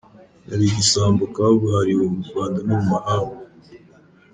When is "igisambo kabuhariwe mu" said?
0.69-2.21